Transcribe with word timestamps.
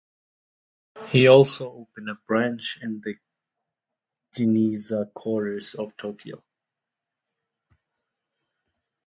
He 1.09 1.27
also 1.27 1.71
opened 1.71 2.09
a 2.09 2.15
branch 2.25 2.79
in 2.81 3.01
the 3.05 3.17
Ginza 4.35 5.13
quarter 5.13 5.59
of 5.77 5.95
Tokyo. 5.95 6.43